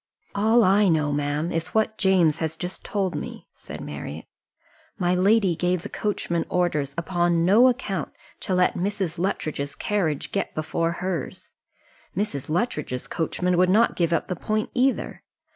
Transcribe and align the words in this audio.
"All 0.33 0.63
I 0.63 0.87
know, 0.87 1.11
ma'am, 1.11 1.51
is 1.51 1.75
what 1.75 1.99
James 1.99 2.37
has 2.37 2.57
just 2.57 2.83
told 2.83 3.13
me," 3.13 3.45
said 3.53 3.81
Marriott. 3.81 4.25
"My 4.97 5.13
lady 5.13 5.55
gave 5.55 5.83
the 5.83 5.89
coachman 5.89 6.43
orders 6.49 6.95
upon 6.97 7.45
no 7.45 7.67
account 7.67 8.11
to 8.39 8.55
let 8.55 8.73
Mrs. 8.73 9.19
Luttridge's 9.19 9.75
carriage 9.75 10.31
get 10.31 10.55
before 10.55 10.91
hers. 10.93 11.51
Mrs. 12.17 12.49
Luttridge's 12.49 13.05
coachman 13.05 13.57
would 13.59 13.69
not 13.69 13.95
give 13.95 14.11
up 14.11 14.27
the 14.27 14.35
point 14.35 14.71
either. 14.73 15.21